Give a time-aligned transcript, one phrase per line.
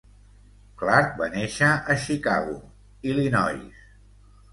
[0.79, 2.57] Clark va néixer a Chicago,
[3.11, 3.85] Illinois.